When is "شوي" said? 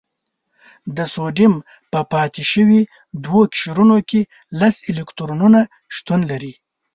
2.51-2.81